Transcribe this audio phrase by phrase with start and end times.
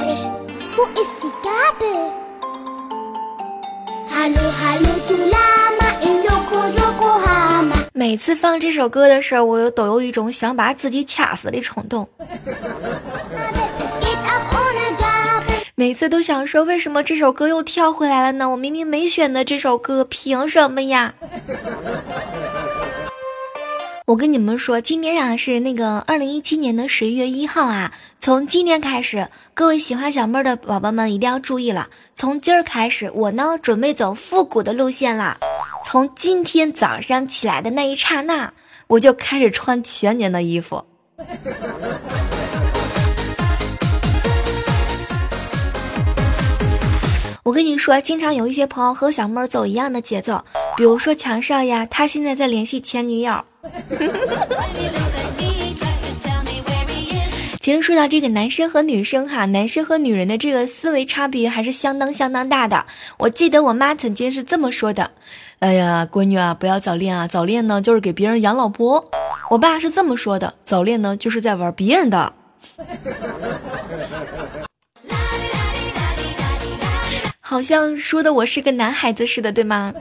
[0.00, 0.26] 就是，
[7.92, 12.08] 每次放这首歌的时候，我都有一种想把自己掐死的冲动。
[15.74, 18.48] 每次都想说，为什么这首歌又跳回来了呢？
[18.50, 21.14] 我明明没选的这首歌，凭什么呀？
[24.10, 27.92] 我跟你们说，今天啊是那个二零一七年的十一月一号啊。
[28.18, 31.88] 从今天开始，各位喜欢小妹儿的宝宝们一定要注意了。
[32.12, 35.38] 从今儿开始，我呢准备走复古的路线了。
[35.84, 38.52] 从今天早上起来的那一刹那，
[38.88, 40.84] 我就开始穿前年的衣服。
[47.44, 50.44] 我跟你说，经常有一些朋友和小妹儿走一样的节奏，
[50.76, 53.44] 比如说强少呀，他现在在联系前女友。
[57.60, 62.86] 其实说到这个男生和女生哈，男生和女人的这个思维差别还是相当相当大的。
[63.18, 65.10] 我记得我妈曾经是这么说的
[65.60, 69.10] ：“哎呀，闺女啊，不要早恋啊，早恋呢就是给别人养老婆。”
[69.50, 72.32] 我爸是这么说的：“早恋呢就是在玩别人的。”
[77.50, 79.92] 好像说的我是个男孩子似的，对吗？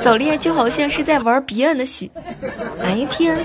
[0.00, 2.10] 早恋就好像是在玩别人的戏。
[2.82, 3.38] 哎呀天！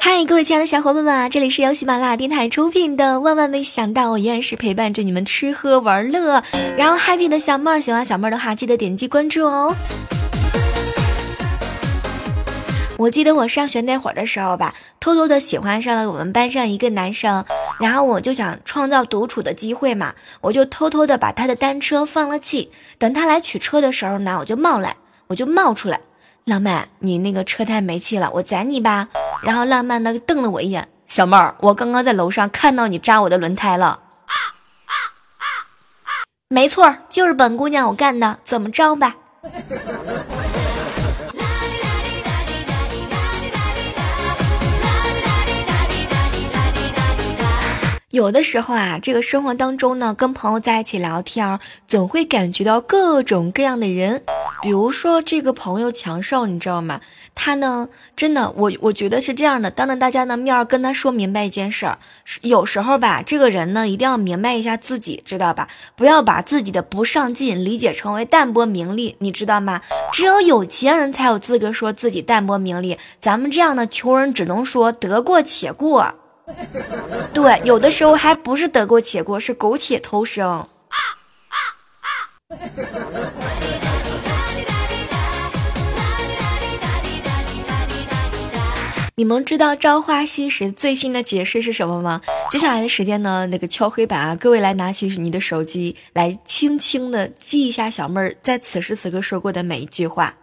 [0.00, 6.44] 嗨，各位亲爱的小伙伴们啊，这里是由喜马拉雅电台出品的《万万没想到》，我依然是陪伴着你们吃喝玩乐。
[6.76, 9.74] 然后 happy 的小妹儿，喜欢小妹儿的话，记得点击关注哦。
[12.96, 17.44] 我记得我上学那会儿的时候吧，偷偷的喜欢上了我们班上一个男生，
[17.80, 24.96] 然后我就想创造独处的机会嘛，我就偷偷的把他的单车放了气，等他来取车的时候呢，我就冒来，
[25.26, 26.00] 我就冒出来，
[26.44, 29.08] 浪漫，你那个车胎没气了，我载你吧。
[29.42, 34.00] 然后浪漫的瞪了我一眼，小妹儿，我刚刚在楼上看到你扎我的轮胎了，
[36.48, 39.16] 没错，就是本姑娘我干的，怎么着吧？
[48.14, 51.58] 有的时候啊，这个生活当中呢，跟朋友在一起聊天，
[51.88, 54.22] 总会感觉到各种各样的人。
[54.62, 57.00] 比如说这个朋友强少，你知道吗？
[57.34, 61.98] 他呢，真的，我我觉得是这样的，当着大家的面跟他说明白一件事儿。
[62.42, 65.66] 有时候吧，这个人呢，一定要明白一下自己，知道吧？
[65.96, 69.80] 不要把自己的不上进理解成为淡泊名利，你知道吗？
[70.12, 76.14] 只有有钱人才有资格说自己淡泊名利，咱们这样的穷人只能说得过且过。
[77.32, 80.66] 对，有的时候还不是得过且过，是苟且偷生。
[89.16, 92.20] 你们知道《朝花夕拾》最新的解释是什么吗？
[92.50, 100.34] 接下来的时间呢，那个敲黑板啊，各位来拿起你的手机，来轻轻的记一下小妹儿在此时此刻说过的每一句话。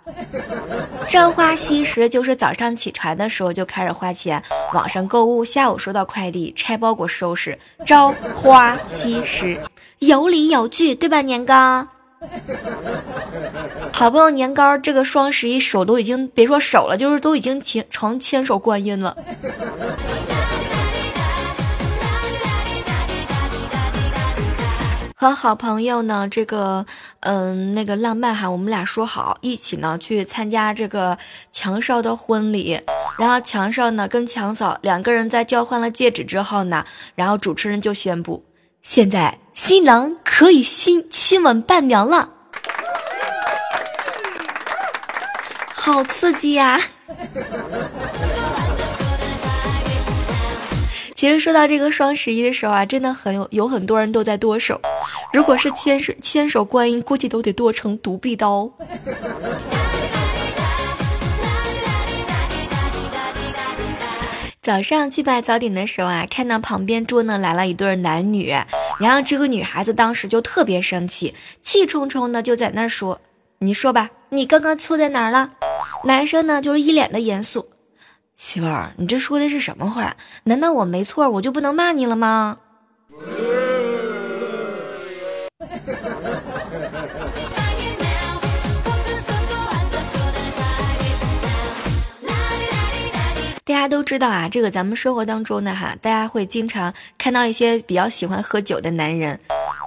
[1.06, 4.42] 朝花夕拾就是早上起床的时候就开始花钱，
[4.74, 7.60] 网上购物，下午收到快递，拆包裹收拾。
[7.86, 9.60] 朝花夕拾，
[10.00, 11.86] 有理有据，对吧，年糕？
[13.94, 19.18] 好朋友年糕，这个双十一手都已经别说手了，就是都已经牵成千手观音了。
[25.16, 26.84] 和好朋友呢，这个
[27.20, 31.16] 嗯，那个浪漫哈，我们俩说好一起呢去参加这个
[31.52, 32.82] 强少的婚礼。
[33.20, 36.84] 然后强少呢跟强嫂两个人在交换了戒指之后呢，
[37.14, 38.44] 然后主持人就宣布，
[38.82, 42.30] 现在新郎可以亲亲吻伴娘了。
[45.74, 46.80] 好刺激呀！
[51.16, 54.82] 其实说到这个双十一的时候啊，真的很有有很多人都在剁手。
[55.34, 58.72] 如果是千手千手观音，估计都得剁成独臂刀。
[64.62, 68.54] 早上去拜早点的时候啊，看到旁边桌呢来了一对男女，
[69.00, 73.20] 然后这个女孩子当时就特别生气，气冲冲的就在那儿说。
[73.58, 75.54] 你说吧，你刚刚错在哪儿了？
[76.04, 77.70] 男生呢就是一脸的严肃。
[78.38, 80.16] 媳妇儿，你这说的是什么话？
[80.44, 82.60] 难道我没错，我就不能骂你了吗？
[93.72, 99.40] 大家都知道啊，这个咱们生活当中呢，哈，大家会经常看到一些比较喜欢喝酒的男人。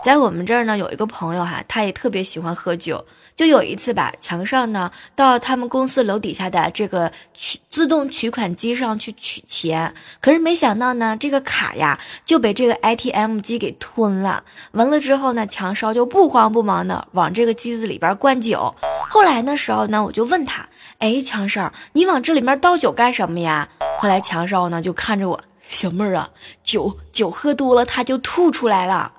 [0.02, 3.04] 在我们这儿呢，有一个朋友哈，他也特别喜欢喝酒。
[3.36, 14.42] 就有一次吧，墙上呢到他们公司楼底下的这个取自动取款机上去取钱，可是没想到呢，这个卡呀就被这个 ATM 机给吞了。
[14.72, 18.75] 完了之后呢，强少就不慌不忙的往这个机子里边灌酒。
[19.10, 20.66] 后来的时候呢，我就问他，
[21.04, 23.68] 哎，强少，你往这里面倒酒干什么呀？
[23.98, 26.30] 后来强少呢就看着我，小妹儿啊，
[26.62, 29.12] 酒酒喝多了他就吐出来了。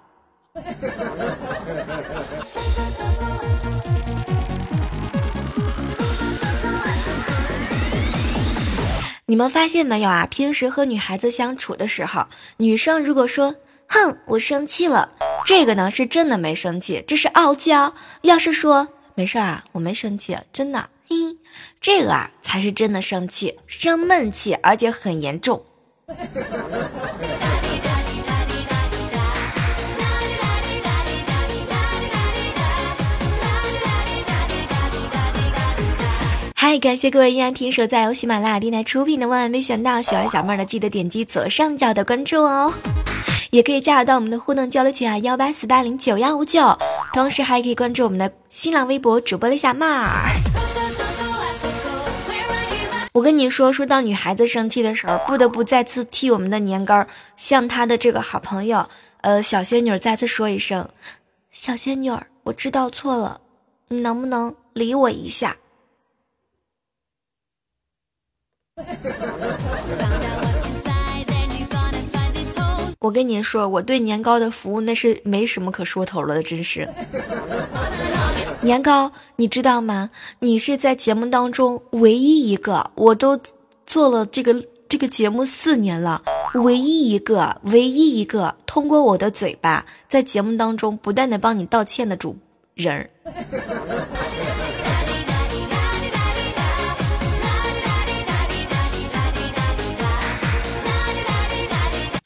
[9.27, 10.25] 你们发现没有啊？
[10.25, 12.25] 平时和女孩子相处的时候，
[12.57, 13.53] 女生如果说
[13.85, 15.09] “哼，我生气了”，
[15.45, 17.93] 这个呢是真的没生气，这是傲娇；
[18.23, 21.15] 要是说“没事啊，我没生气，真的”，嘿，
[21.85, 25.63] 这个啊才是真的生气，生闷气，而且很严重。
[36.55, 42.73] 嗨，感谢各位依然听守在由喜马拉雅电台出品的《万万没想到》，喜欢小妹儿的记得点击左上角的关注哦，
[43.51, 46.75] 也可以加入到我们的互动交流群啊，幺八四八零九幺五九，
[47.13, 50.31] 同时还可以关注我们的新浪微博主播的小妹儿。
[53.15, 57.07] 我跟你说，说到女孩子生气的时候，不得不再次替我们的年糕
[57.38, 58.89] 向她的这个好朋友，
[59.21, 60.89] 呃，小仙女再次说一声，
[61.50, 62.12] 小仙女，
[62.44, 63.39] 我知道错了，
[63.88, 65.56] 你能不能理我一下？
[73.06, 76.90] 我跟你说，我对年糕的服务那是没什么可说头了的，真是。
[78.62, 80.10] 年糕，你知道吗？
[80.40, 83.40] 你是在节目当中唯一一个，我都
[83.86, 84.60] 做了这个
[84.90, 86.24] 这个节目四年了，
[86.56, 92.36] 唯一一个，唯一一个通过我的嘴巴在节目当中不断的帮你道歉的主
[92.74, 93.07] 人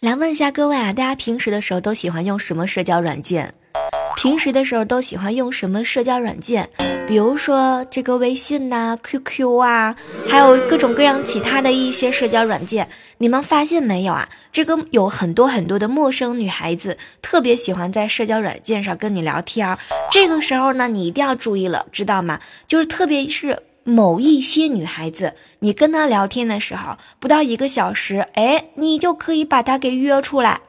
[0.01, 3.53] 来问一下各位啊，大家平时的时候都喜欢用什么社交软件？
[4.15, 6.69] 平时的时候都喜欢用什么社交软件？
[7.05, 9.93] 比如说这个微信呐、QQ 啊，
[10.25, 12.87] 还有各种各样其他的一些社交软件。
[13.17, 14.29] 你们发现没有啊？
[14.53, 19.77] 这个有很多很多的陌生女孩子特别喜欢在社交软件上跟你聊天。
[20.09, 22.39] 这个时候呢，你一定要注意了，知道吗？
[22.65, 23.63] 就是特别是。
[23.89, 30.61] 某一些女孩子，你跟她聊天的时候，不到一个小时，哎，你就可以把她给约出来。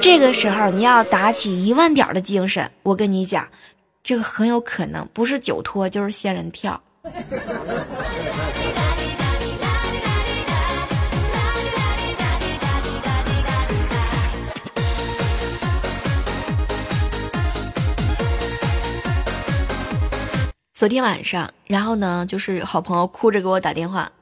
[0.00, 2.70] 这个时候，你要打起一万点的精神。
[2.82, 3.48] 我跟你讲，
[4.04, 6.80] 这个很有可能不是酒托，就是仙人跳。
[20.76, 24.12] 昨天晚上，然后呢，就是好朋友哭着给我打电话，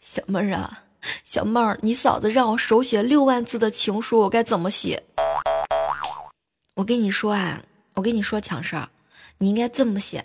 [0.00, 0.82] 小妹儿啊，
[1.22, 5.00] 小妹儿，你嫂子让我手写六万字的情书，我该怎么写？
[6.74, 7.62] 我跟你说啊，
[7.94, 8.88] 我跟你说，强少，
[9.38, 10.24] 你应该这么写，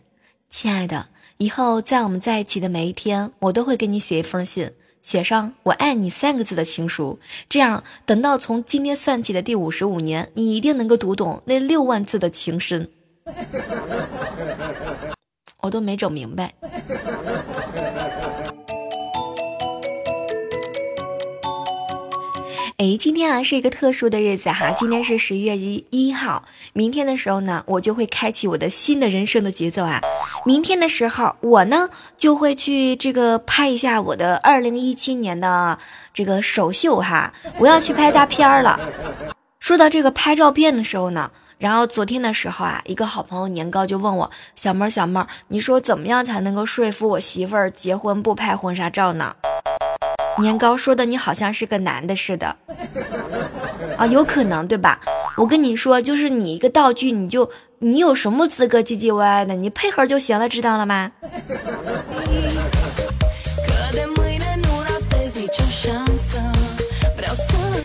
[0.49, 1.05] 亲爱的，
[1.37, 4.71] 以后在我们在一起的每一天，我都会给你写一封信，
[5.03, 12.89] 写上“我爱你”三个字的情书，这样等到从今天算起的第五十五年，你一定能够读懂那六万字的情深。
[15.65, 16.53] 我都没整明白。
[22.77, 26.43] 哎，今天啊是一个特殊的日子哈，今天是十一月一一号，
[26.73, 29.99] 明天的时候呢，我就会开启我的新的人生的节奏啊。
[30.45, 35.79] 明天的时候，我呢就会去这个拍一下我的二零一七年的
[36.13, 38.79] 这个首秀哈，我要去拍大片了。
[39.59, 41.31] 说到这个拍照片的时候呢。
[41.57, 49.35] 然后昨天的时候啊，一个好朋友年糕就问我小妹儿小妹儿，你说怎么样才能够说服我媳妇儿结婚不拍婚纱照呢？
[50.37, 52.55] 年糕说的你好像是个男的似的
[53.97, 54.99] 啊，有可能对吧？
[55.37, 59.55] 我跟你说，就是你一个道具，你就你有什么资格唧唧歪歪的？
[59.55, 61.11] 你配合就行了，知道了吗？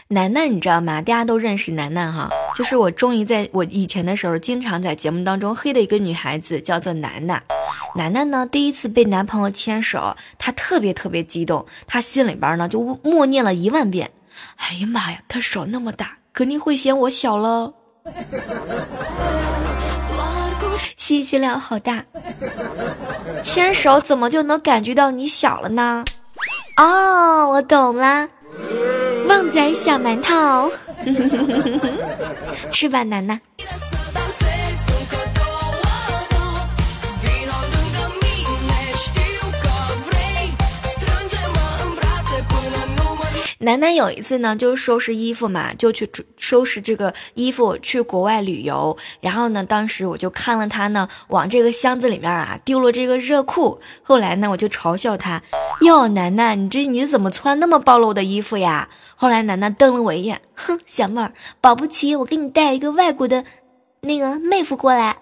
[0.09, 1.01] 楠楠，你知道吗？
[1.01, 2.29] 大家都认识楠楠哈，
[2.61, 7.43] 就是我终于在我以前的时候经常在节目当中黑的一个女孩子，叫做楠楠。
[7.97, 14.11] 楠楠呢第一次被男朋友牵手，她特别特别激动，她心里边呢就默念了一万遍
[14.61, 17.73] ：“哎呀妈呀，他手那么大，肯定会嫌我小了。”
[20.99, 22.05] 信息量好大，
[23.43, 26.05] 牵手怎么就能感觉到你小了呢？
[26.77, 28.29] 哦，我懂了，
[29.27, 30.71] 旺仔小馒头，
[32.73, 33.41] 是吧，楠楠？
[43.71, 48.97] 楠楠有一次呢，就收拾衣服嘛，就去收拾这个衣服去国外旅游。
[49.21, 53.81] 然后呢，当时我就看了他呢，往这个箱子里面啊丢了这个热裤。
[54.03, 55.41] 后来呢，我就嘲笑他
[55.87, 63.45] ：“哟，楠楠，你这你怎么穿那么暴露的衣服呀？”后来楠楠瞪了我一眼，哼，小妹儿，保不齐我给你带一个外国的
[64.01, 65.17] 那个妹夫过来。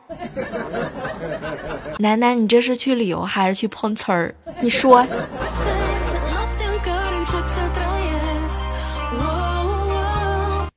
[2.00, 4.34] 楠楠，你这是去旅游还是去碰瓷儿？
[4.62, 5.06] 你说。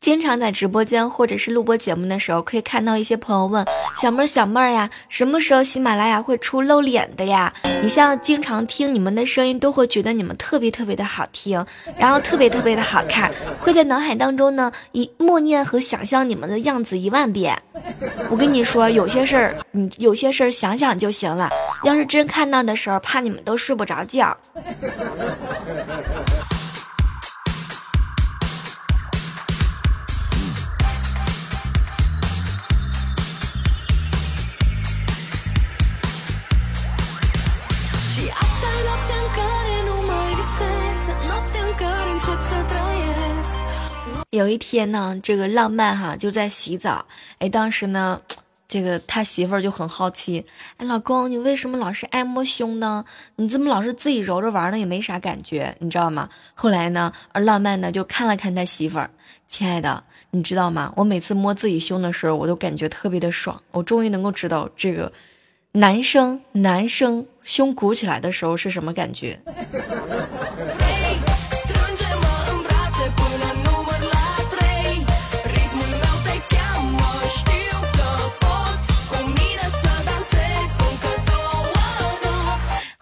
[0.01, 3.63] 经常在直播间或者是录播节目的时候，可以看到一些朋友问
[3.95, 7.53] 小妹儿、小妹儿呀，什么时候喜马拉雅会出露脸的呀？
[7.83, 11.63] 你像经常听你们的声音，都会觉得你们特别特别的好听，
[11.95, 17.55] 然后特别特别的好看，会在脑海当中呢一默念和想象你们的样子一万遍。
[18.31, 21.47] 我跟你说，有些事儿你有些事儿想想就行了，
[21.83, 24.35] 要是真看到的时候，怕你们都睡不着觉。
[44.31, 47.05] 有一天呢，这个浪漫哈就在洗澡，
[47.39, 48.21] 哎，当时呢，
[48.65, 50.45] 这个他媳妇儿就很好奇，
[50.77, 53.03] 哎，老公，你为什么老是爱摸胸呢？
[53.35, 54.79] 你怎么老是自己揉着玩呢？
[54.79, 56.29] 也没啥感觉，你知道吗？
[56.53, 59.09] 后来呢，而浪漫呢就看了看他媳妇儿，
[59.49, 60.93] 亲爱的，你知道吗？
[60.95, 65.11] 我每次摸自己胸的时候，我都感觉特别的爽，我终于能够知道这个
[65.73, 69.37] 男生男生胸鼓起来的时候是什么感觉。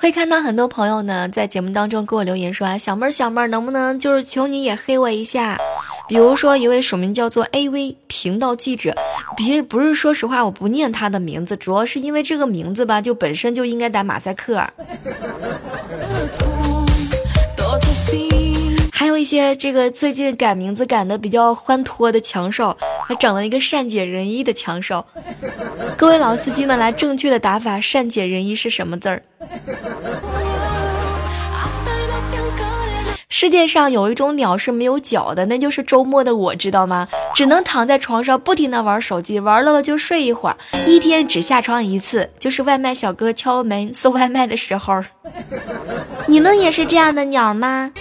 [0.02, 5.58] 会看到很多朋友呢，在节目当中给我留言说啊，小妹儿小妹儿，能不能就是求你也黑我一下？
[6.08, 8.96] 比如说一位署名叫做 A V 频道记者，
[9.36, 14.64] 别不是说实话，我不念他的名字，主要是因为这个名字吧，就本身就应该打马赛克。
[18.94, 25.06] 还有一些这个最近改名字改的比较欢脱的强少，还整了一个善解人意的强少。
[25.98, 29.22] 各位老司机们，来正确的打法，善解人意是什么字儿？
[33.42, 37.08] 世界上有一种鸟是没有脚的，那就是周末的我，知道吗？
[37.34, 45.02] 只能躺在床上不停的玩手机，玩累了就睡一会儿，一天只下床一次，就是外卖小哥敲门送外卖的时候。
[46.28, 47.94] 你们也是这样的鸟吗？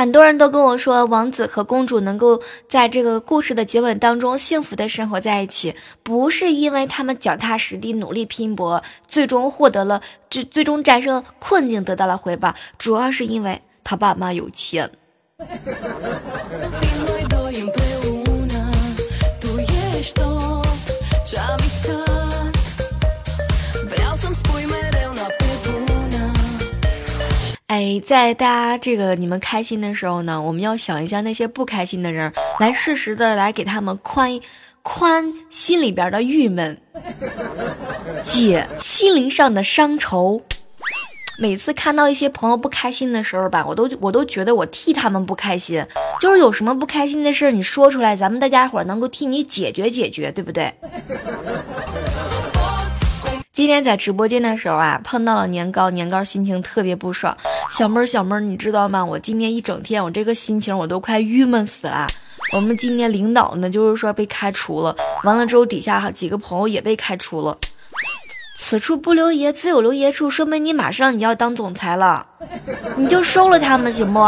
[0.00, 14.90] 很多人都跟我说，王子和公主能够在这个故事的结尾当中幸福的生活在一起，不是因为他们脚踏实地、努力拼搏，最终获得了，最最终战胜困境，得到了回报，主要是因为他爸妈有钱。
[27.70, 34.40] 哎，在大家这个你们开心的时候呢，我们要想一下那些不开心的人，来适时的来给他们宽
[34.82, 36.76] 宽心里边的郁闷，
[38.24, 40.42] 解心灵上的伤愁。
[41.38, 45.86] 每次看到一些朋友不开心的时候吧，我都我都觉得我替他们不开心，
[46.20, 50.74] 就是有什么不开心的事你说出来，咱们大家伙能够替你解决解决，对不对？
[53.52, 57.36] 今天在直播间的时候啊，碰到了年糕，年糕心情特别不爽。
[57.68, 59.04] 小妹儿，小妹儿，你知道吗？
[59.04, 62.06] 我今天一整天，我这个心情我都快郁闷死了。
[62.54, 67.58] 我们今天领导呢，就是说被开除了，完了之后底下哈几个朋友也被开除了。
[68.56, 72.24] 此处不留爷，自有留爷处，说明你马上你要当总裁了，
[72.96, 74.20] 你就收了他们行不？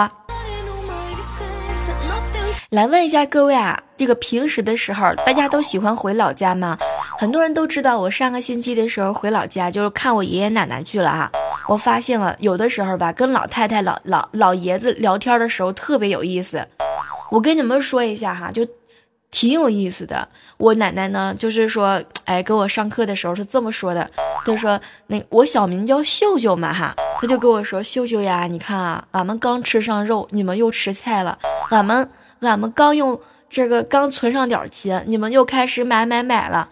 [2.71, 6.76] 来问一下各位啊，这个平时的时候，大家都喜欢回老家吗？
[7.23, 11.31] 很多人都知道，我上个星期的时候回老家，就是看我爷爷奶奶去了哈。
[11.69, 16.67] 我发现了，有的时候吧，跟老太太、老老老爷子聊天的时候特别有意思。
[17.31, 18.67] 我跟你们说一下哈，就
[19.31, 20.26] 挺有意思的。
[20.57, 24.11] 我奶奶呢，就是说，哎，给我上课的时候是这么说的，
[24.45, 31.38] 她说，那我小名叫秀秀嘛哈，她就跟我说，秀秀呀，你看啊，俺们刚吃上肉，你们又吃菜了，
[31.71, 32.11] 俺们
[32.41, 36.69] 俺们刚用这个刚存上点钱，你们又开始买买买了。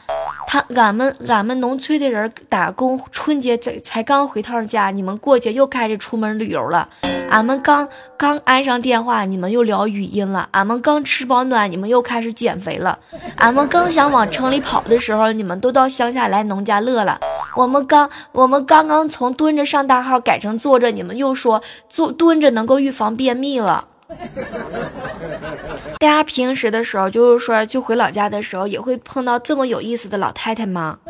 [0.53, 6.89] 他俺们俺们农村的人打工，春节才才刚回趟家，你们过节又开始出门旅游了。
[7.31, 10.49] 俺们刚刚安上电话，你们又聊语音了。
[10.51, 12.99] 俺们刚吃饱暖，你们又开始减肥了。
[13.37, 17.21] 俺们刚想往城里跑的时候，你们都到乡下来农家乐了。
[17.55, 23.87] 我们刚我们刚刚从蹲着上大号改成坐着，你们又说坐蹲着能够预防便秘了。
[26.01, 30.99] 大家平时的时候，就是说，就回老家的时候，也会碰到这么有意思的老太太吗？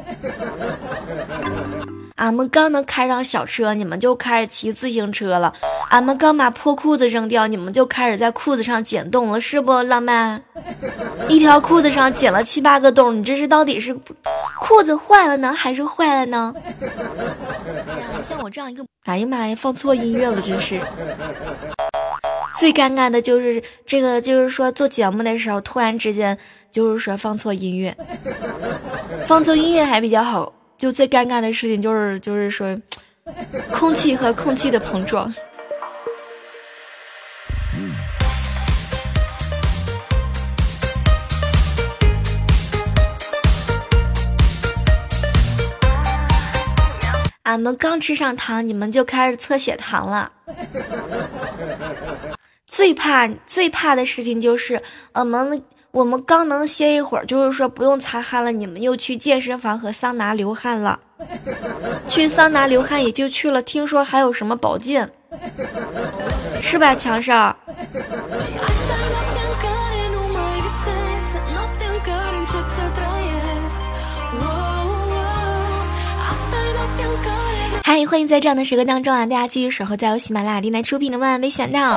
[2.17, 5.55] 俺们刚能开上小车，你们就开始骑自行车了；
[5.89, 10.43] 俺们刚把破裤子扔掉，你们就开始在裤子上剪洞了，是不浪漫？
[11.31, 13.97] 一条裤子上剪了七八个洞，你这是到底是
[14.59, 16.55] 裤子坏了呢，还是坏了呢？
[18.21, 20.79] 像我这样一个，哎呀妈呀，放错音乐了，真是。
[22.61, 26.37] 最尴尬的就是这个，就是说做节目的时候，突然之间
[26.71, 27.97] 就是说放错音乐，
[29.25, 30.53] 放错音乐还比较好。
[30.77, 32.79] 就最尴尬的事情就是，就是说
[33.73, 35.35] 空气和空气的碰撞。
[47.45, 50.31] 俺们刚吃上糖，你们就开始测血糖了。
[52.71, 54.81] 最怕最怕的事情就是，
[55.13, 55.61] 我们
[55.91, 61.01] 我们刚能歇一会儿，就是说不用擦汗了，你们又去健身房和桑拿流汗了。
[62.07, 65.11] 去桑拿流汗也就去了，听说还有什么保健，
[66.63, 67.57] 是吧，强少？
[77.83, 81.95] 嗨，欢迎在这样的时刻当中啊，大家继续守候在由喜马拉雅电台出品的《万万没想到》。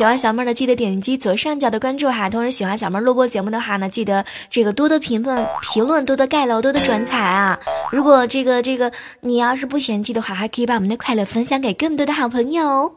[0.00, 7.60] 喜欢小妹的记得点击左上角的关注哈，同时喜欢小妹录播节目的话呢，记得这个多多评论、评论多多盖楼、多多转采啊。
[7.92, 12.94] 如果这个这个你要是不嫌弃的话，还可以把我们的快乐分享给更多的好朋友。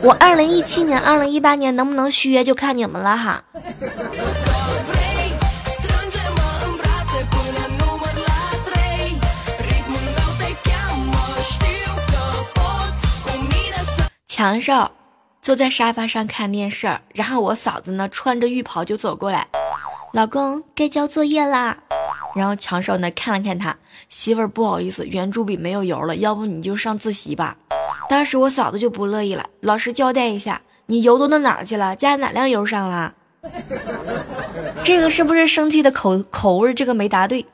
[0.00, 3.42] 我二零一七年、二零一八年能不能续约就看你们了哈。
[14.28, 14.92] 强少
[15.48, 19.46] 坐在沙发上看电视，然后我嫂子呢穿着浴袍就走过来，
[20.12, 21.78] 老公该交作业啦。
[22.36, 23.74] 然后强少呢看了看他
[24.10, 27.56] 媳妇儿，不好意思，圆珠笔没有油了，要不你就上自习吧。
[28.10, 31.96] 当时我嫂子就不乐意了，老实交代一下，你油都弄哪儿去了？
[31.96, 33.14] 加哪辆油上了？
[34.84, 36.74] 这个是不是生气的口口味？
[36.74, 37.46] 这个没答对，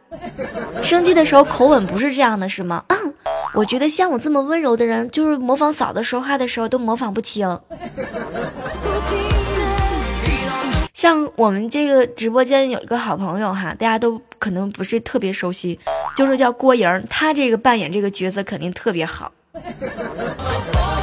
[0.82, 2.82] 生气的时候口吻不是这样的，是吗？
[3.54, 7.58] 我觉得像我这么温柔的人，就是模仿嫂子说话的时候都模仿不清。
[10.92, 15.78] 像我们这个直播间有一个好朋友哈，大家都可能不是特别熟悉，
[16.16, 19.30] 就是叫郭莹，她这个扮演这个角色肯定特别好。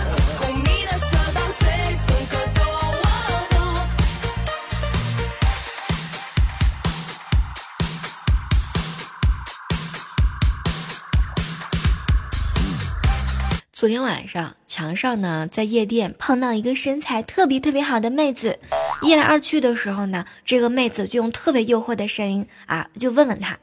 [13.81, 18.59] 昨天晚上，墙上呢在夜店碰到一个身材特别特别好的妹子，
[19.01, 23.57] 一来二去的时候呢，这个妹子就用特别诱惑的声音啊，就问问他，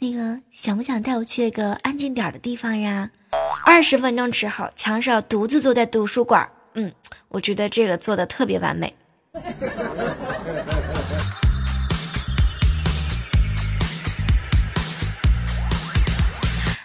[0.00, 3.10] 那个想不想带我去一个安静点的地方呀？
[3.64, 6.92] 二十分钟之后，墙上独自坐在图书馆，嗯，
[7.30, 8.94] 我觉得这个做的特别完美。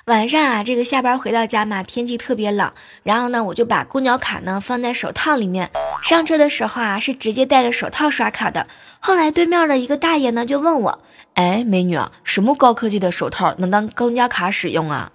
[0.09, 2.71] 晚上啊，这个下班回到家嘛，天气特别冷，
[3.03, 5.69] 然后呢，我就把公交卡呢放在手套里面。
[6.01, 8.65] 上车的时候啊，是直接戴着手套刷卡的。
[8.99, 10.99] 后来对面的一个大爷呢就问我
[11.35, 15.11] ：“哎，美女，什么高科技的手套能当公交卡使用啊？”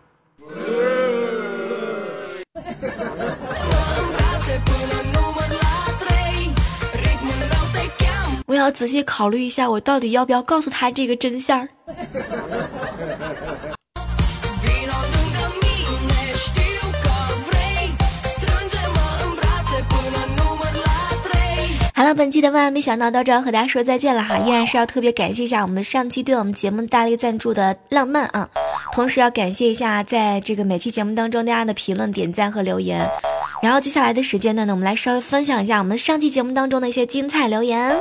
[8.46, 11.68] 我要仔细考虑一下，我到底要不要告诉他这个真相。
[21.96, 28.48] 好了，本期的万万没想到到这要和大家说再见了哈，依然是要特别感谢一下我们上期对我们节目大力赞助的浪漫啊，
[28.92, 33.08] 同时要感谢一下在这个每期节目当中大家的评论、点赞和留言。
[33.62, 37.96] 然后接下来的时间段呢，我们来稍微分享一下我们上期节目当中的一些精彩留言。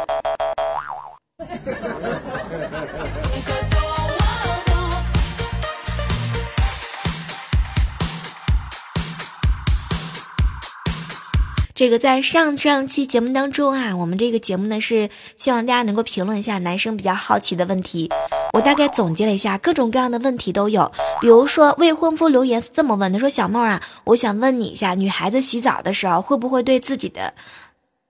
[11.84, 18.10] 这个在上上期节目当中啊，我们这个节目呢是希望大家能够评论一下男生比较好奇的问题。
[18.54, 20.89] 我大概总结了一下，各种各样的问题都有。
[21.19, 27.34] 比如说未婚夫留言是这么问的：说小梦啊，我想问你一下，女孩子洗澡的时候会不会对自己的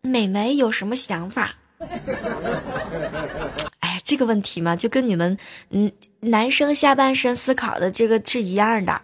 [0.02, 1.56] 美眉有什么想法？
[3.80, 5.36] 哎呀，这个问题嘛，就跟你们
[5.72, 9.02] 嗯男生下半身思考的这个是一样的。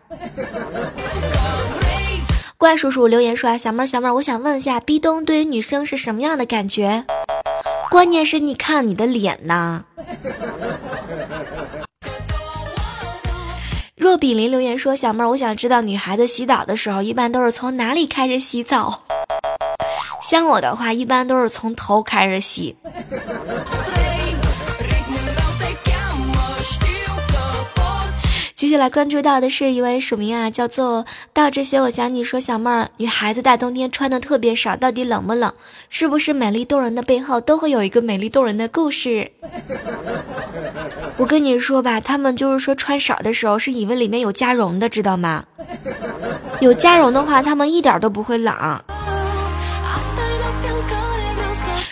[2.60, 7.06] 怪叔叔留言说啊，小妹儿小妹儿，我想问一下，壁咚对于女生是什么样的感觉？
[7.90, 9.86] 关键是你看你的脸呐。
[13.96, 19.04] 若比邻留言说，小妹儿，我想知道女孩子洗澡的时候一般都是从哪里开始洗澡？
[20.22, 22.76] 像我的话，一般都是从头开始洗。
[28.70, 35.52] 下来关注到的是一位署名啊，叫做到这些我想你说小妹儿，女孩子大冬天穿的特别少，到底冷不冷？
[35.90, 39.32] 是不是美丽动人的背后都会有一个美丽动人的故事？
[41.18, 45.46] 我跟你说吧，他们就是说穿少的时候是以为里面有加绒的，知道吗？
[46.62, 48.56] 有加绒的话，他们一点都不会冷。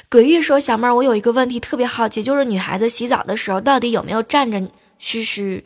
[0.09, 4.61] 鬼玉说小妹儿，我有一个问题特别好奇，就是女孩子洗澡的时候到底有没有站着？
[4.99, 5.63] 嘘嘘。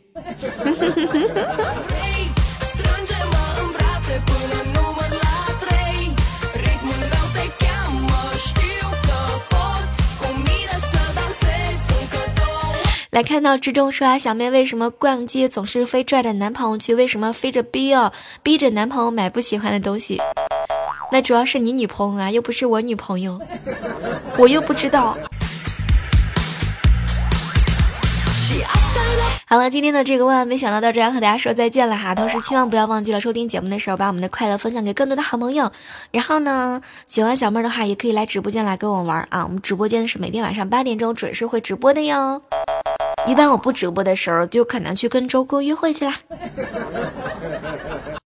[13.10, 16.96] 来看到之中说啊，小妹为什么逛街总是非拽着男朋友去？
[16.96, 20.22] 为什么非着逼哦，逼着男朋友买不喜欢的东西？
[21.12, 23.38] 那主要是你女朋友啊，又不是我女朋友，
[24.38, 25.18] 我又不知道。
[29.52, 32.16] 好了，今天的这个万万没想到到这要和大家说再见了哈。
[32.16, 35.70] 同时，千万不要忘记了收听节目的时候，把我们的快乐分享给更多的好朋友。
[36.12, 39.44] 然后呢，喜欢小妹的话，也可以来直播间来跟我玩啊。
[39.44, 42.42] 我们直播间是每天晚上八点钟准时会直播的哟。
[43.28, 46.16] 一般我不直播的时候，就可能去跟周公约会去啦。